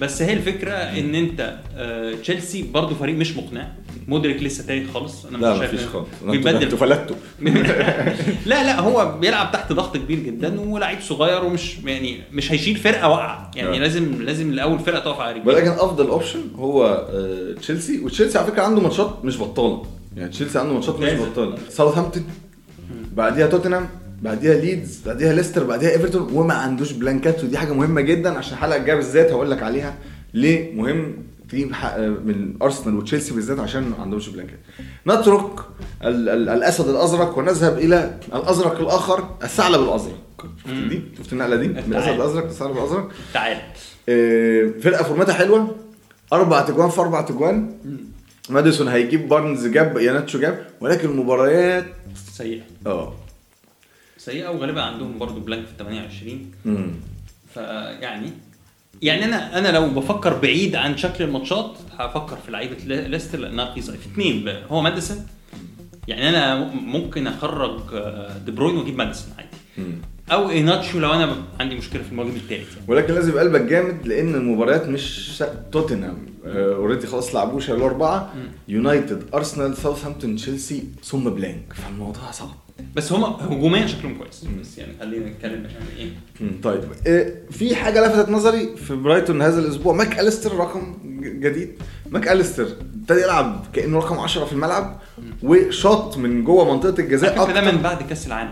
بس 0.00 0.22
هي 0.22 0.32
الفكرة 0.32 0.72
إن 0.72 1.14
أنت 1.14 1.58
آه، 1.76 2.14
تشيلسي 2.14 2.62
برضه 2.62 2.94
فريق 2.94 3.14
مش 3.16 3.36
مقنع. 3.36 3.68
مودريك 4.10 4.42
لسه 4.42 4.66
تايه 4.66 4.86
خالص. 4.94 5.26
أنا 5.26 5.36
لا 5.36 5.52
مش 5.52 5.58
شايف 5.58 5.74
مفيش 5.74 5.86
خالص. 5.86 6.06
بيبدل. 6.26 6.62
أنتوا 6.62 6.78
فلتوا. 6.78 7.16
لا 8.50 8.64
لا 8.64 8.80
هو 8.80 9.18
بيلعب 9.20 9.52
تحت 9.52 9.72
ضغط 9.72 9.96
كبير 9.96 10.18
جدا 10.18 10.60
ولعيب 10.60 11.00
صغير 11.00 11.44
ومش 11.44 11.78
يعني 11.84 12.20
مش 12.32 12.52
هيشيل 12.52 12.76
فرقة 12.76 13.08
واقعة. 13.08 13.50
يعني 13.56 13.76
آه. 13.76 13.80
لازم 13.80 14.22
لازم 14.22 14.50
الأول 14.50 14.78
فرقة 14.78 15.00
تقف 15.00 15.20
على 15.20 15.32
رجليها 15.32 15.54
ولكن 15.54 15.70
أفضل 15.70 16.06
option 16.08 16.40
هو 16.56 17.06
آه، 17.12 17.52
تشيلسي. 17.60 18.00
وتشيلسي 18.00 18.38
على 18.38 18.46
فكرة 18.46 18.62
عنده 18.62 18.80
ماتشات 18.80 19.24
مش 19.24 19.38
بطالة. 19.38 19.82
يعني 20.16 20.30
تشيلسي 20.30 20.58
عنده 20.58 20.72
ماتشات 20.74 21.00
مش. 21.00 21.12
بطالة. 21.12 21.58
ساوثهامبتون 21.68 22.24
بعديها 23.14 23.46
توتنهام 23.46 23.88
بعديها 24.22 24.54
ليدز 24.54 25.00
بعديها 25.06 25.32
ليستر 25.32 25.64
بعديها 25.64 25.90
ايفرتون 25.90 26.30
وما 26.32 26.54
عندوش 26.54 26.92
بلانكات 26.92 27.44
ودي 27.44 27.58
حاجة 27.58 27.72
مهمة 27.72 28.00
جدا. 28.00 28.38
عشان 28.38 28.52
الحلقة 28.52 28.76
الجاية 28.76 28.96
بالذات 28.96 29.30
هقول 29.32 29.50
لك 29.50 29.62
عليها 29.62 29.94
ليه 30.34 30.72
مهم. 30.74 31.16
حق- 31.74 31.98
من 31.98 32.54
أرسنال 32.62 32.96
وتشيلسي 32.96 33.34
بالذات 33.34 33.58
عشان 33.58 33.82
ما 33.82 33.96
عندهمش 34.02 34.28
بلانكات. 34.28 34.58
نترك 35.06 35.58
ال- 36.04 36.28
ال- 36.28 36.48
الأسد 36.48 36.88
الأزرق 36.88 37.38
ونذهب 37.38 37.78
إلى 37.78 38.18
الأزرق 38.34 38.80
الآخر 38.80 39.36
الثعلب 39.42 39.82
الأزرق. 39.82 40.18
شفت 40.64 40.74
دي 40.88 41.02
شفت 41.18 41.32
النقلة 41.32 41.56
دي؟ 41.56 41.68
من 41.68 41.78
الأسد. 41.78 42.08
الأزرق 42.08 42.44
للثعلب 42.44 42.76
الأزرق. 42.78 43.08
تعال. 43.34 43.56
آه، 44.08 44.70
فرقة 44.82 45.04
فورمتها 45.04 45.32
حلوة. 45.34 45.76
أربع 46.32 46.60
اجوان 46.60 46.90
في 46.90 47.00
أربع 47.00 47.20
اجوان. 47.22 47.72
ماديسون 48.50 48.88
هيجيب 48.88 49.28
بارنز 49.28 49.66
جاب 49.66 49.96
إيناتشو 49.98 50.38
جاب 50.40 50.66
ولكن 50.80 51.08
المباريات 51.08 51.84
سيئة. 52.32 52.62
آه. 52.86 53.14
سيئة 54.18 54.48
وغالبا 54.48 54.82
عندهم 54.82 55.18
برضو 55.18 55.40
blank 55.40 55.66
في 55.66 55.72
28 55.78 56.50
مم. 56.64 56.90
فيعني 57.54 58.32
يعني 59.02 59.24
أنا 59.24 59.58
أنا 59.58 59.68
لو 59.68 59.88
بفكر 59.90 60.34
بعيد 60.38 60.76
عن 60.76 60.96
شكل 60.96 61.24
الماتشات 61.24 61.72
هفكر 61.98 62.36
في 62.46 62.50
لعيبة 62.52 62.76
لي- 62.86 63.08
ليستر 63.08 63.38
لانها 63.38 63.74
في 63.74 63.80
ضعيف 63.80 64.06
اثنين. 64.12 64.48
هو 64.70 64.80
ماديسون. 64.80 65.26
يعني 66.08 66.28
أنا 66.28 66.64
ممكن 66.74 67.26
أخرج 67.26 67.80
آه، 67.94 68.38
دي 68.38 68.50
بروين 68.52 68.76
وأجيب 68.76 68.96
ماديسون 68.98 69.32
عادي. 69.38 69.48
أو 70.32 70.50
إيناتشو 70.50 70.98
لو 70.98 71.12
أنا 71.12 71.36
عندي 71.60 71.74
مشكلة 71.74 72.02
في 72.02 72.08
المهاجم 72.12 72.30
الثالث 72.36 72.50
يعني. 72.76 72.84
ولكن 72.88 73.14
لازم 73.14 73.38
قلبك 73.38 73.60
جامد 73.60 74.06
لأن 74.06 74.34
المباريات 74.34 74.88
مش 74.88 75.42
توتنهام. 75.72 76.26
already 76.46 77.06
خلاص 77.06 77.34
لعبوه 77.34 77.60
شالوا 77.60 77.86
أربعة. 77.86 78.32
يونايتد 78.68 79.22
أرسنال 79.34 79.76
ساوثهامبتون 79.76 80.36
تشيلسي 80.36 80.84
ثم 81.04 81.30
blank. 81.30 81.72
فالموضوع 81.72 82.30
صعب. 82.30 82.48
بس 82.96 83.12
هم 83.12 83.24
هجوميا 83.24 83.86
شكلهم 83.86 84.18
كويس. 84.18 84.44
بس 84.60 84.78
يعني 84.78 84.92
خلينا 85.00 85.30
نتكلم 85.30 85.66
عشان 85.66 85.82
إيه. 85.98 86.60
طيب. 86.62 86.80
آه، 87.06 87.32
في 87.50 87.74
حاجة 87.74 88.06
لفتت 88.06 88.28
نظري 88.28 88.76
في 88.76 88.96
برايتون 88.96 89.42
هذا 89.42 89.60
الأسبوع. 89.60 89.94
ماك 89.94 90.20
أليستر 90.20 90.56
رقم 90.56 90.94
جديد. 91.22 91.72
ماك 92.10 92.28
اليستر 92.28 92.66
ابتدى 93.00 93.20
يلعب 93.22 93.64
كأنه 93.72 93.98
رقم 93.98 94.18
10 94.18 94.44
في 94.44 94.52
الملعب 94.52 95.00
وشاط 95.42 96.16
من 96.16 96.44
جوه 96.44 96.72
منطقة 96.74 97.00
الجزاء 97.00 97.32
الفكرة 97.34 97.52
ده 97.52 97.60
أكتر. 97.68 97.72
من 97.76 97.82
بعد 97.82 98.02
كأس 98.02 98.26
العالم. 98.26 98.50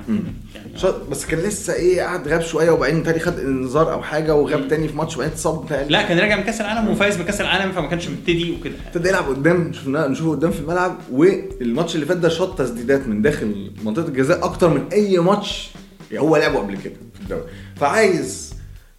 يعني 0.55 0.79
شاط 0.79 1.09
بس 1.11 1.27
كان 1.27 1.41
لسه 1.41 1.73
إيه 1.75 2.03
قعد 2.03 2.29
غاب 2.29 2.41
شوية 2.41 2.71
وبعدين 2.71 3.03
تاني 3.03 3.19
خد 3.19 3.38
انذار 3.38 3.93
أو 3.93 4.03
حاجة 4.03 4.35
وغاب 4.35 4.69
تاني 4.69 4.88
في 4.88 4.97
ماتش 4.97 5.15
وبعدين 5.17 5.33
اتصاب 5.33 5.87
لا 5.88 6.03
كان 6.03 6.19
راجع 6.19 6.37
من 6.37 6.43
كأس 6.43 6.61
العالم 6.61 6.88
وفايز 6.88 7.17
بكأس 7.17 7.41
العالم 7.41 7.73
فما 7.73 7.87
كانش 7.87 8.09
مبتدي 8.09 8.57
وكده. 8.61 8.75
ابتدى 8.87 9.09
يلعب 9.09 9.25
قدام 9.29 9.73
شفناه 9.73 10.07
نشوفه 10.07 10.31
قدام 10.31 10.50
في 10.50 10.61
الملعب 10.61 10.97
والماتش 11.12 11.95
اللي 11.95 12.07
فات 12.07 12.17
ده 12.17 12.29
شاط 12.29 12.59
تسديدات 12.59 13.07
من 13.09 13.23
داخل 13.23 13.71
منطقة 13.85 14.09
الجزاء 14.09 14.45
أكتر 14.45 14.69
من 14.69 14.85
أي 14.93 15.19
ماتش 15.19 15.71
هو 16.17 16.37
لعبه 16.37 16.59
قبل 16.59 16.77
كده 16.77 16.95
في 17.15 17.21
الدوري. 17.21 17.43
فعايز 17.77 18.55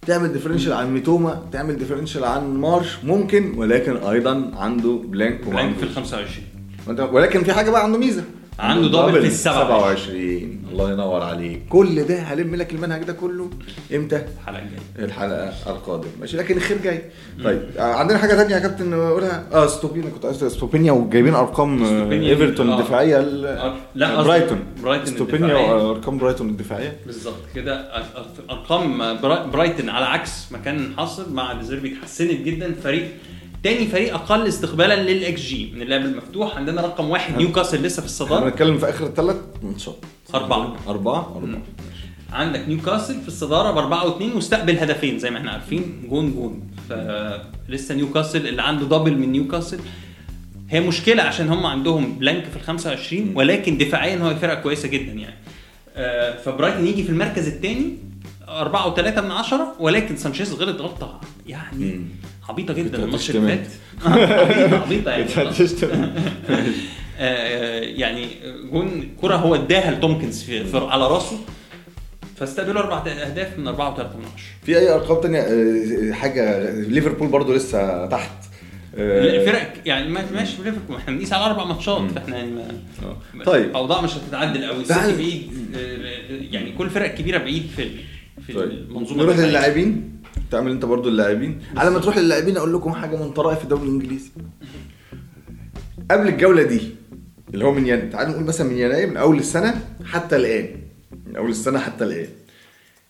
تعمل 0.06 0.32
differential 0.32 0.72
عن 0.72 0.94
ميتوما 0.94 1.42
تعمل 1.52 1.78
differential 1.78 2.24
عن 2.24 2.56
مارش 2.56 2.98
ممكن 3.04 3.54
ولكن 3.56 3.96
أيضا 3.96 4.50
عنده 4.56 5.00
blank 5.04 5.44
blank 5.46 5.76
في 5.76 5.82
ال 5.82 5.88
عندوش. 5.88 5.94
25 6.12 6.44
وأنت- 6.88 7.12
ولكن 7.14 7.42
في 7.44 7.52
حاجة 7.52 7.70
بقى 7.70 7.84
عنده 7.84 7.98
ميزة 7.98 8.24
عنده 8.60 8.88
double 8.88 9.20
في 9.20 9.26
ال 9.26 9.32
27. 9.32 9.96
27 9.96 10.62
الله 10.72 10.92
ينور 10.92 11.22
عليك. 11.22 11.62
كل 11.68 12.04
ده 12.04 12.18
هلم 12.18 12.54
لك 12.54 12.72
المنهج 12.72 13.02
ده 13.04 13.12
كله 13.12 13.50
إمتى؟ 13.94 14.16
الحلقة 14.40 14.62
الجاية. 14.62 15.04
الحلقة 15.06 15.52
القادمة. 15.70 16.10
ماشي 16.20 16.36
لكن 16.36 16.56
الخير 16.56 16.78
جاي. 16.84 17.02
طيب 17.44 17.62
عندنا 17.78 18.18
حاجة 18.18 18.34
ثانية 18.34 18.54
يا 18.54 18.58
كابتن 18.60 18.90
نقولها 18.90 19.46
آه 19.52 19.66
إستوبينيان. 19.66 20.10
كنت 20.10 20.24
عايز 20.24 20.44
إستوبينيان 20.44 20.92
وجايبين 20.92 21.34
أرقام 21.34 21.84
آه، 21.84 22.12
إيفرتون 22.12 22.70
آه. 22.70 22.78
الدفاعية 22.80 23.16
آه، 23.18 23.74
لا، 23.94 24.22
برايتون. 24.22 24.58
برايتون 24.82 25.06
إستوبينيان. 25.14 25.54
وارقام 25.54 26.18
برايتون 26.18 26.48
الدفاعية. 26.48 26.96
بالظبط 27.06 27.34
كده. 27.54 27.88
أرقام 28.50 28.98
برا- 29.20 29.46
برايتون 29.46 29.88
على 29.88 30.04
عكس 30.06 30.52
ما 30.52 30.58
كان 30.58 30.92
حاصل 30.96 31.32
مع 31.32 31.52
ديزيربي 31.52 31.92
اتحسنت 31.98 32.40
جدا. 32.40 32.74
فريق 32.84 33.08
تاني 33.62 33.86
فريق 33.86 34.14
أقل 34.14 34.48
استقبالا 34.48 35.02
للإكس 35.02 35.40
جي. 35.40 35.72
من 35.74 35.82
اللعب 35.82 36.00
المفتوح 36.00 36.56
عندنا 36.56 36.80
رقم 36.82 37.10
واحد 37.10 37.36
نيوكاسل 37.36 37.82
لسه 37.82 37.94
في 37.94 37.98
إحنا 37.98 38.04
الصداره 38.04 38.44
بنتكلم 38.44 38.78
في 38.78 38.90
آخر 38.90 39.06
الثلاث 39.06 39.36
ماتشات 39.62 39.96
أربعة. 40.34 40.76
أربعة. 40.88 41.36
اربعه 41.36 41.62
عندك 42.32 42.68
نيوكاسل 42.68 43.20
في 43.20 43.28
الصدارة 43.28 43.70
بأربعة 43.70 44.06
واثنين 44.06 44.32
واستقبل 44.32 44.78
هدفين 44.78 45.18
زي 45.18 45.30
ما 45.30 45.38
إحنا 45.38 45.50
عارفين 45.50 46.02
جون 46.08 46.32
جون. 46.34 46.70
فلسه 47.68 47.94
نيوكاسل 47.94 48.46
اللي 48.46 48.62
عنده 48.62 48.86
double 48.98 49.18
من 49.18 49.32
نيوكاسل. 49.32 49.78
هي 50.70 50.80
مشكلة 50.80 51.22
عشان 51.22 51.48
هم 51.48 51.66
عندهم 51.66 52.18
blank 52.18 52.44
في 52.44 52.56
ال 52.56 52.60
25 52.60 53.32
ولكن 53.34 53.78
دفاعيا 53.78 54.16
هو 54.18 54.34
فرقة 54.34 54.54
كويسة 54.54 54.88
جدا 54.88 55.12
يعني. 55.12 55.36
آه، 55.96 56.36
فبرايتون 56.36 56.86
يجي 56.86 57.02
في 57.02 57.10
المركز 57.10 57.46
الثاني 57.48 57.96
أربعة 58.48 58.92
وثلاثة 58.92 59.20
من 59.20 59.30
عشرة 59.30 59.74
ولكن 59.80 60.16
سانشيز 60.16 60.52
غلط 60.52 60.80
غلطة 60.80 61.20
يعني. 61.46 62.00
مم. 62.50 62.56
عبيطة 62.58 62.74
جدا 62.74 63.04
الماتش 63.04 63.30
اللي 63.30 63.48
فات 63.48 63.66
هتشتمك. 64.04 64.72
عبيطة 64.72 65.10
عبيطة 65.10 65.10
يعني. 65.10 66.12
آه، 67.18 67.80
يعني 67.80 68.26
جون 68.72 69.08
كرة 69.20 69.36
هو 69.36 69.54
اداها 69.54 69.90
لتومكنز 69.90 70.42
في, 70.42 70.64
في 70.64 70.76
على 70.78 71.06
راسه 71.06 71.38
فاستقبلوا 72.36 72.80
أربع 72.82 72.98
أهداف 72.98 73.58
من 73.58 73.66
أربعة 73.68 73.92
وثلاثة 73.94 74.16
من 74.18 74.24
عشرة 74.24 74.46
في 74.62 74.78
أي 74.78 74.94
أرقام 74.94 75.20
تانية 75.22 75.38
آه، 75.40 76.12
حاجة 76.12 76.70
ليفربول 76.70 77.28
برضو 77.28 77.52
لسه 77.54 78.06
تحت 78.06 78.30
آه، 78.98 79.36
الفرق 79.40 79.72
يعني 79.86 80.08
ما- 80.08 80.30
ماشي 80.34 80.56
في 80.56 80.62
ليفربول 80.62 80.96
إحنا 80.96 81.12
بنقيس 81.14 81.32
على 81.32 81.44
أربع 81.46 81.64
ماتشات 81.64 82.10
فاحنا 82.10 82.36
يعني 82.36 82.50
ما 82.50 82.68
آه. 83.40 83.44
طيب 83.44 83.76
اوضاع 83.76 84.00
مش 84.00 84.10
هتتعدل 84.16 84.64
قوي. 84.64 84.82
السيتي 84.82 85.16
بعيد 85.16 85.50
آه، 85.76 86.54
يعني 86.54 86.72
كل 86.72 86.90
فرق 86.90 87.14
كبيرة 87.14 87.38
بعيد 87.38 87.66
في 87.76 87.90
في 88.46 88.52
طيب 88.52 88.70
المنظومة 88.70 89.22
نروح. 89.22 89.36
للاعبين 89.38 90.19
تعمل 90.50 90.70
انت 90.70 90.84
برضو 90.84 91.08
اللاعبين؟ 91.08 91.60
على 91.76 91.90
ما 91.90 91.98
تروح 91.98 92.18
للاعبين 92.18 92.56
أقول 92.56 92.74
لكم 92.74 92.92
حاجة 92.92 93.16
من 93.16 93.30
طرائف 93.32 93.62
الدوري 93.62 93.82
الإنجليزي. 93.82 94.30
قبل 96.10 96.28
الجولة 96.28 96.62
دي 96.62 96.80
اللي 97.54 97.64
هو 97.64 97.72
من 97.72 97.86
يناير 97.86 98.12
تعال 98.12 98.28
نقول 98.30 98.44
مثلا 98.44 98.66
من 98.68 98.78
يناير 98.78 99.10
من 99.10 99.16
أول 99.16 99.38
السنة 99.38 99.80
حتى 100.04 100.36
الآن. 100.36 100.68
من 101.26 101.36
أول 101.36 101.50
السنة 101.50 101.78
حتى 101.78 102.04
الآن. 102.04 102.26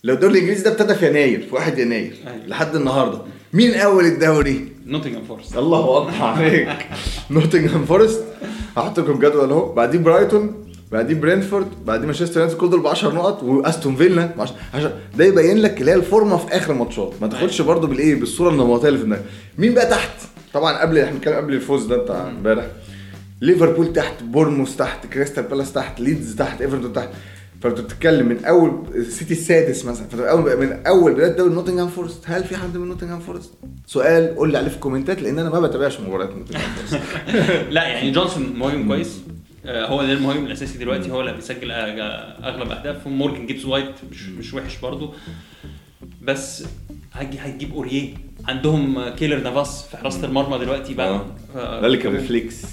لو 0.05 0.15
الدوري 0.15 0.33
الإنجليزي 0.33 0.63
ده 0.65 0.71
ابتدى 0.71 0.95
في 0.95 1.09
يناير 1.09 1.41
في 1.43 1.55
1 1.55 1.79
يناير 1.79 2.15
أيوة. 2.27 2.47
لحد 2.47 2.77
النهارده 2.77 3.23
مين 3.53 3.75
أول 3.75 4.05
الدوري؟ 4.05 4.69
نوتنغهام 4.87 5.25
فورست. 5.25 5.57
الله 5.57 5.99
اكبر 5.99 6.25
عليك. 6.25 6.69
نوتنغهام 7.31 7.85
فورست. 7.85 8.25
هحط 8.77 9.01
لكم 9.01 9.19
جدول 9.19 9.51
أهو. 9.51 9.73
بعديه 9.73 9.99
برايتون. 9.99 10.70
بعديه 10.93 11.15
برينتفورد 11.15 11.67
بعديه 11.87 12.05
مانشستر 12.05 12.41
يونايتد 12.41 12.59
كل 12.61 12.71
دول 12.71 12.81
ب 12.81 12.87
10 12.87 13.13
نقط 13.13 13.43
وأستون 13.43 13.97
فيلا 13.97 14.27
ب 14.27 14.41
10 14.41 14.57
10 14.75 14.93
ده 15.17 15.25
يبين 15.25 15.59
لك 15.59 15.81
اللي 15.81 15.91
هي 15.91 15.95
الفورمة 15.95 16.37
في 16.37 16.57
آخر 16.57 16.73
الماتشات 16.73 17.13
ما 17.21 17.27
تاخدش 17.27 17.63
برضو 17.63 17.87
بالإيه؟ 17.87 18.15
بالصورة 18.15 18.51
النمطية 18.51 18.89
اللي 18.89 18.99
في 18.99 19.05
دماغك. 19.05 19.25
مين 19.59 19.75
بقى 19.75 19.87
تحت؟ 19.87 20.11
طبعا 20.53 20.79
قبل 20.79 20.99
إحنا 20.99 21.13
بنتكلم 21.15 21.35
قبل 21.37 21.55
الفوز 21.55 21.87
ده 21.87 21.97
بتاع 21.97 22.29
امبارح. 22.29 22.67
ليفربول 23.41 23.93
تحت 23.93 24.23
بورنموث 24.23 24.77
تحت 24.77 25.07
كريستال 25.07 25.45
بالاس 25.45 25.73
تحت 25.73 26.01
ليدز 26.01 26.35
تحت 26.35 26.63
إيفرتون 26.63 26.93
تحت. 26.93 27.09
فأنت 27.63 27.81
بتتكلم 27.81 28.29
من 28.29 28.45
أول 28.45 28.83
السيتي 28.95 29.35
السادس 29.35 29.85
مثلا. 29.85 30.07
فأنت 30.07 30.21
اول 30.21 30.57
من 30.57 30.87
أول 30.87 31.15
بداية 31.15 31.29
دوري 31.33 31.55
نوتنغهام 31.55 31.89
فورست. 31.89 32.23
هل 32.27 32.45
في 32.45 32.57
حد 32.57 32.77
من 32.77 32.89
نوتنغهام 32.89 33.21
فورست؟ 33.21 33.51
سؤال 33.87 34.37
قول 34.37 34.53
لي 34.53 34.59
عليه 34.59 34.69
في 34.69 34.75
ال 34.75 34.80
comments 34.80 35.23
لأن 35.23 35.39
أنا 35.39 35.51
ما 35.51 35.61
بتابعش 35.61 36.01
مباريات 36.01 36.31
نوتنغهام 36.31 36.71
فورست. 36.71 37.05
لا 37.75 37.83
يعني 37.83 38.11
جونسون 38.11 38.53
مهاجم 38.57 38.89
كويس. 38.89 39.21
هو 39.67 40.03
ده 40.03 40.13
المهاجم 40.13 40.47
الأساسي 40.47 40.79
دلوقتي 40.79 41.11
هو 41.11 41.21
اللي 41.21 41.33
بيسجل 41.33 41.71
أغلب 41.71 42.71
اهدافهم 42.71 43.13
مورجان 43.19 43.47
جيبس 43.47 43.65
وايت 43.65 43.95
مش 44.11 44.29
مش 44.29 44.55
وحش 44.55 44.77
برضه. 44.79 45.13
بس 46.23 46.65
هتجي 47.13 47.39
هتجيب 47.39 47.75
اوريه 47.75 48.15
عندهم 48.49 49.09
كيلور 49.09 49.39
نافاس 49.43 49.83
في 49.87 49.97
حراسة 49.97 50.27
المرمى 50.27 50.59
دلوقتي 50.59 50.95
بقى. 50.95 51.09
آه. 51.09 51.27
آه، 51.57 51.81
ده 51.81 51.87
اللي 51.87 51.99
كان 51.99 52.13
reflex 52.13 52.65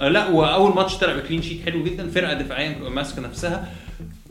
آه، 0.00 0.08
لا 0.08 0.28
وأول 0.28 0.74
ماتش 0.74 0.96
طلع 0.96 1.16
ب 1.16 1.20
clean 1.20 1.42
sheet 1.42 1.64
حلو 1.64 1.84
جدا. 1.84 2.08
فرقة 2.10 2.32
دفاعيا 2.34 2.78
ماسكة 2.88 3.22
نفسها. 3.22 3.72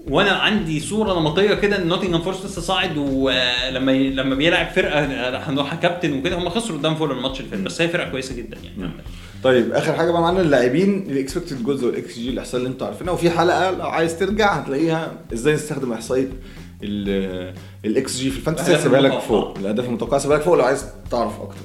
وأنا 0.07 0.31
عندي 0.31 0.79
صورة 0.79 1.19
نمطية 1.19 1.53
كده 1.53 1.77
إن 1.77 1.87
نوتنجهام 1.87 2.21
فورست 2.21 2.45
لسه 2.45 2.61
صاعد 2.61 2.97
ولما 2.97 3.91
ي... 3.91 4.09
لما 4.09 4.35
بيلعب 4.35 4.67
فرقة 4.67 5.05
هنروح 5.37 5.75
كابتن 5.75 6.13
وكده 6.13 6.37
هم 6.37 6.49
خسروا 6.49 6.77
قدام 6.77 6.95
فولهام 6.95 7.11
الماتش 7.11 7.39
اللي 7.39 7.51
فات. 7.51 7.59
بس 7.59 7.81
هي 7.81 7.87
فرقة 7.87 8.09
كويسة 8.09 8.35
جدا 8.35 8.57
يعني. 8.63 8.91
طيب 9.43 9.71
آخر 9.71 9.93
حاجة 9.93 10.11
بقى 10.11 10.21
معانا 10.21 10.41
اللاعبين 10.41 11.11
ال 11.11 11.17
expected 11.17 11.63
goals 11.63 11.83
وال 11.83 12.15
xG 12.19 12.29
الإحصائية 12.29 12.63
اللي 12.63 12.73
أنتوا 12.73 12.87
عارفينها. 12.87 13.13
وفي 13.13 13.29
حلقة 13.29 13.71
لو 13.71 13.85
عايز 13.87 14.19
ترجع 14.19 14.53
هتلاقيها 14.53 15.11
إزاي 15.33 15.53
نستخدم 15.53 15.93
إحصائية 15.93 16.29
الاكس 17.85 18.17
جي 18.17 18.29
في 18.31 18.37
الفانتسي. 18.37 18.75
هسيبها 18.75 19.01
لك. 19.01 19.19
فوق. 19.19 19.57
الأهداف 19.57 19.85
المتوقعة 19.85 20.17
هسيبها 20.17 20.37
لك 20.37 20.43
فوق 20.43 20.53
لو 20.55 20.63
عايز 20.63 20.85
تعرف 21.11 21.41
أكتر. 21.41 21.61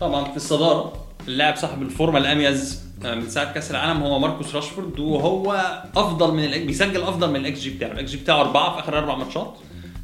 طبعا 0.00 0.24
في 0.24 0.36
الصدارة. 0.36 1.07
اللاعب 1.28 1.56
صاحب 1.56 1.82
الفورمة 1.82 2.18
الأميز 2.18 2.82
آه، 3.04 3.14
من 3.14 3.28
ساعة 3.30 3.52
كأس 3.52 3.70
العالم 3.70 4.02
هو 4.02 4.18
ماركوس 4.18 4.54
راشفورد 4.54 4.98
وهو 5.00 5.52
أفضل 5.96 6.34
من 6.34 6.44
الأك... 6.44 6.60
بيسجل 6.60 7.02
أفضل 7.02 7.30
من 7.30 7.36
ال 7.36 7.60
xG 7.60 7.70
بتاعه. 7.70 7.92
ال 7.92 8.10
xG 8.10 8.16
بتاعه 8.16 8.40
أربعة 8.40 8.74
في 8.74 8.80
آخر 8.80 8.98
أربع 8.98 9.16
ماتشات 9.16 9.54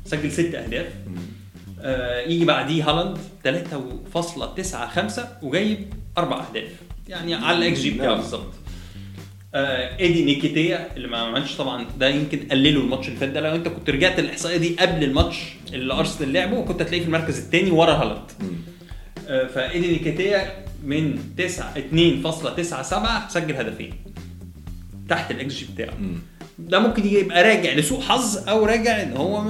سجل 0.04 0.33
ست 0.33 0.54
أهداف. 0.54 0.87
آه 1.81 2.21
يجي 2.21 2.45
بعديه 2.45 2.90
هالاند 2.90 3.19
3.95 3.45 5.21
وجايب 5.43 5.95
أربع 6.19 6.45
أهداف. 6.50 6.69
يعني 7.09 7.35
على 7.35 7.59
الإكس 7.59 7.78
جي 7.78 7.90
بتاعه 7.90 8.07
نعم. 8.09 8.16
بالظبط. 8.16 8.52
آه 9.54 9.99
إيدي 9.99 10.25
نكيتياه 10.25 10.96
اللي 10.97 11.09
ما 11.09 11.19
عملش 11.19 11.54
طبعا 11.57 11.87
ده 11.99 12.09
يمكن 12.09 12.49
قلله 12.50 12.81
الماتش 12.81 13.09
اللي 13.09 13.19
فات 13.19 13.28
ده. 13.28 13.40
لو 13.40 13.54
أنت 13.54 13.69
كنت 13.69 13.90
رجعت 13.90 14.19
الإحصائية 14.19 14.57
دي 14.57 14.76
قبل 14.81 15.04
الماتش 15.04 15.37
اللي 15.73 15.95
أرسنال 15.95 16.33
لعبه 16.33 16.62
كنت 16.64 16.83
هتلاقيه 16.83 17.00
في 17.00 17.07
المركز 17.07 17.38
الثاني 17.38 17.71
ورا 17.71 17.93
هالاند. 17.93 18.31
آه، 19.28 19.47
فإيدي 19.47 19.88
نكيتياه 19.92 20.63
من 20.84 21.18
9 21.36 21.74
2.97 21.74 23.30
سجل 23.32 23.56
هدفين. 23.56 23.94
تحت 25.08 25.30
الإكس 25.30 25.54
جي 25.54 25.66
بتاعه. 25.74 25.94
ده 26.58 26.78
ممكن 26.78 27.06
يبقى 27.06 27.42
راجع 27.42 27.72
لسوء 27.72 28.00
حظ 28.00 28.48
أو 28.48 28.64
راجع 28.66 29.02
إن 29.02 29.16
هو 29.16 29.44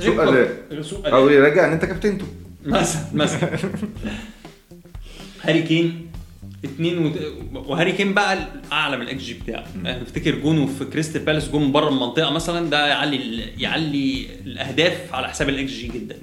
سوء. 0.00 0.28
أداء. 0.28 0.82
سوء 0.82 1.12
أو 1.12 1.26
اداء 1.28 1.38
يراجع 1.38 1.66
إن 1.66 1.72
أنت 1.72 1.84
كابتنته. 1.84 2.26
مثلا 2.66 3.02
مثلا. 3.14 3.50
هاري 5.44 5.62
كين 5.62 6.06
اتنين 6.64 6.98
وت... 7.06 7.18
وهاري 7.54 7.92
كين 7.92 8.14
بقى 8.14 8.38
اعلى 8.72 8.96
من 8.96 9.02
الإكس 9.02 9.22
جي 9.22 9.34
بتاعه. 9.34 9.64
أنا 9.76 9.98
بفتكر 9.98 10.34
جونه 10.38 10.66
في 10.78 10.84
كريستال 10.84 11.22
بالاس 11.24 11.48
جون 11.48 11.72
بره 11.72 11.88
المنطقة 11.88 12.30
مثلا 12.30 12.70
ده 12.70 12.86
يعلي 12.86 13.16
ال- 13.16 13.62
يعلي 13.62 14.26
الأهداف 14.46 15.14
على 15.14 15.28
حساب 15.28 15.48
الإكس 15.48 15.70
جي 15.70 15.88
جدا. 15.88 16.16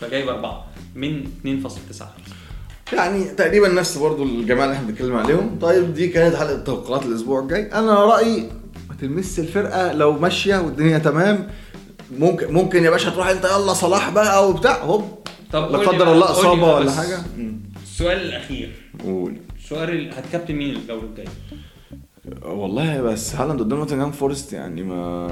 فجايب 0.00 0.28
أربعة 0.28 0.66
من 0.94 1.24
2.95 1.68 2.02
يعني 2.92 3.24
تقريبا 3.24 3.68
نفس 3.68 3.96
برضو 3.98 4.22
الجماعة 4.22 4.64
اللي 4.64 4.76
إحنا 4.76 4.86
بنتكلم 4.88 5.16
عليهم. 5.16 5.58
طيب 5.60 5.94
دي 5.94 6.08
كانت 6.08 6.34
حلقة 6.36 6.56
توقعات 6.58 7.06
الأسبوع 7.06 7.40
الجاي. 7.40 7.72
أنا 7.72 7.94
رأيي 8.04 8.48
ما 8.88 8.94
تلمس 9.00 9.38
الفرقة 9.38 9.92
لو 9.92 10.12
ماشية 10.12 10.56
والدنيا 10.56 10.98
تمام. 10.98 11.48
ممكن 12.18 12.52
ممكن 12.52 12.84
يا 12.84 12.90
باشا 12.90 13.10
تروح 13.10 13.26
انت 13.28 13.44
يلا 13.44 13.72
صلاح 13.74 14.10
بقى 14.10 14.48
وبتاع 14.50 14.84
هوب. 14.84 15.04
طب 15.52 15.70
لا 15.72 15.78
قدر 15.78 16.12
الله 16.12 16.30
إصابة 16.30 16.74
ولا 16.74 16.90
حاجة. 16.92 17.18
السؤال 17.82 18.20
الأخير. 18.20 18.72
قول. 19.04 19.36
السؤال 19.64 19.90
ال- 19.90 20.14
هتكابتن 20.14 20.54
مين 20.54 20.76
الجوله 20.76 21.02
الجايه؟ 21.02 21.28
والله 22.44 23.00
بس 23.02 23.34
هالاند 23.34 23.60
قدام 23.60 23.78
نوتنجهام 23.78 24.12
فورست 24.12 24.52
يعني 24.52 24.82
ما 24.82 25.26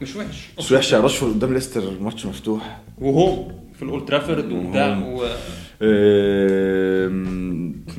مش 0.00 0.16
وحش. 0.16 0.48
مش 0.58 0.72
وحش 0.72 0.92
يا 0.92 1.00
راشفورد 1.00 1.32
قدام 1.32 1.54
ليستر 1.54 1.90
ماتش 2.00 2.26
مفتوح. 2.26 2.80
و 2.98 3.09
home 3.09 3.52
في 3.76 3.82
الأولد 3.82 4.04
ترافورد 4.04 4.52
وبتاع. 4.52 4.98
و... 4.98 5.26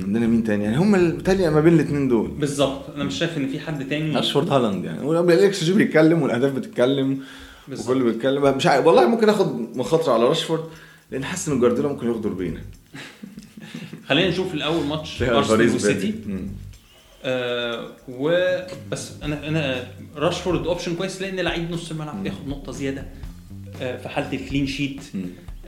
عندنا 0.04 0.28
مين 0.28 0.44
تاني؟ 0.44 0.64
يعني 0.64 0.78
هم 0.78 0.92
بالتالي 0.92 1.50
ما 1.50 1.62
بين 1.62 1.74
الاثنين 1.74 2.08
دول. 2.08 2.28
بالظبط 2.28 2.90
أنا 2.96 3.04
مش 3.04 3.18
شايف 3.20 3.38
إن 3.38 3.48
في 3.48 3.60
حد 3.60 3.90
تاني. 3.90 4.16
راشفورد 4.16 4.50
هالاند 4.50 4.86
يعني. 4.86 5.06
والاكس 5.06 5.64
جي 5.64 5.74
بيتكلم 5.74 6.22
والأهداف 6.22 6.52
بتتكلم. 6.52 7.20
وكله 7.80 8.04
بيتكلم. 8.04 8.58
مش 8.58 8.68
عارف 8.68 8.86
والله 8.86 9.08
ممكن 9.08 9.30
آخد 9.30 9.78
مخاطرة 9.78 10.14
على 10.14 10.24
راشفورد 10.24 10.64
لأن 11.12 11.24
حاسس 11.24 11.50
إن 11.50 11.60
جوارديولا 11.60 11.90
ممكن 11.90 12.08
ياخد 12.08 12.26
ربينا 12.28 12.62
خلينا 14.08 14.30
نشوف 14.30 14.54
الأول 14.54 14.86
ماتش 14.86 15.24
أرسنال 15.24 15.76
وسيتي. 15.76 16.14
آه 17.24 17.88
وبس 18.10 19.12
أنا 19.24 19.48
أنا 19.48 19.88
راشفورد 20.16 20.68
option 20.68 20.96
كويس 20.96 21.22
لأن 21.22 21.36
لعيب 21.40 21.72
نص 21.72 21.92
الملعب 21.92 22.24
بياخد 22.24 22.48
نقطة 22.48 22.72
زيادة 22.72 23.06
آه 23.82 23.98
في 23.98 24.10
حالة 24.10 24.34
ال 24.34 24.39
clean 24.39 24.68
sheet 24.68 25.02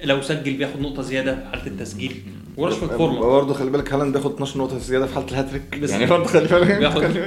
لو 0.03 0.21
سجل 0.21 0.53
بياخد 0.53 0.81
نقطة 0.81 1.01
زيادة 1.01 1.35
في 1.35 1.45
حالة 1.57 1.67
التسجيل. 1.67 2.15
وراشفورد 2.57 2.91
فورمة. 2.91 3.19
برضه 3.19 3.53
خلي 3.53 3.69
بالك 3.69 3.93
هالاند 3.93 4.13
بياخد 4.13 4.33
12 4.33 4.57
نقطة 4.59 4.77
زيادة 4.77 5.05
في 5.05 5.13
حالة 5.15 5.27
الهاتريك. 5.31 5.79
بس- 5.81 5.89
يعني 5.89 6.05
برضه 6.05 6.23
خلي 6.25 6.47
بالك. 6.47 6.77
بياخد-. 6.77 7.17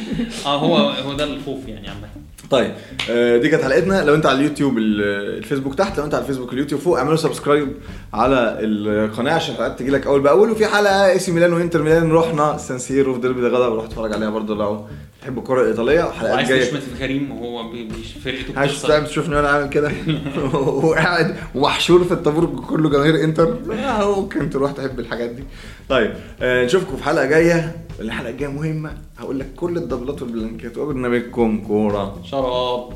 آه 0.46 0.56
هو 0.58 0.76
هو 0.76 1.12
ده 1.12 1.24
الخوف 1.24 1.68
يعني 1.68 1.88
عامة. 1.88 2.08
طيب 2.50 2.72
آه، 3.10 3.38
دي 3.38 3.48
كانت 3.48 3.62
حلقتنا. 3.62 4.04
لو 4.04 4.14
انت 4.14 4.26
على 4.26 4.38
اليوتيوب 4.38 4.78
ال- 4.78 5.02
الفيسبوك 5.38 5.74
تحت 5.74 5.98
لو 5.98 6.04
انت 6.04 6.14
على 6.14 6.22
الفيسبوك 6.22 6.52
اليوتيوب 6.52 6.80
فوق 6.80 6.98
اعملوا 6.98 7.16
subscribe 7.16 7.72
على 8.14 8.56
القناة 8.60 9.32
عشان 9.32 9.54
الحلقات 9.54 9.78
تجي 9.78 9.90
لك 9.90 10.06
أول 10.06 10.20
بأول. 10.20 10.50
وفي 10.50 10.66
حلقة 10.66 11.06
اي 11.10 11.18
سي 11.18 11.32
ميلان 11.32 11.52
وإنتر 11.52 11.82
ميلان. 11.82 12.12
رحنا 12.12 12.56
سان 12.58 12.78
سيرو 12.78 13.14
في 13.14 13.20
ديربي 13.20 13.40
ده 13.40 13.48
غدا 13.48 13.66
وروح 13.66 13.84
أتفرج 13.84 14.12
عليها 14.12 14.30
برضه 14.30 14.54
لو 14.54 14.86
تحب 15.22 15.38
الكرة 15.38 15.62
الإيطالية؟ 15.62 16.04
وعايز 16.22 16.48
جاية. 16.48 16.64
تشمت 16.64 16.82
في 16.82 16.98
كريم 16.98 17.32
وهو 17.32 17.72
فرقته 18.24 18.58
عايز 18.60 18.82
تشوفني 19.08 19.36
وأنا 19.36 19.48
عامل 19.48 19.68
كده. 19.68 19.92
وقاعد 20.84 21.36
ومحشور 21.54 22.04
في 22.04 22.12
الطابور 22.12 22.64
كله 22.68 22.90
جماهير 22.90 23.24
إنتر. 23.24 23.58
ممكن 24.16 24.50
تروح 24.50 24.72
تحب 24.72 25.00
الحاجات 25.00 25.30
دي. 25.30 25.44
طيب 25.88 26.14
آه، 26.42 26.64
نشوفكم 26.64 26.96
في 26.96 27.04
حلقة 27.04 27.24
جاية. 27.24 27.76
الحلقة 28.00 28.30
الجاية 28.30 28.50
مهمة. 28.50 28.92
هقول 29.18 29.40
لك 29.40 29.54
كل 29.56 29.76
الدبلات 29.76 30.22
والبلانكات 30.22 30.78
وبرنامجكم 30.78 31.64
كورة؟ 31.66 32.22
شراب. 32.24 32.92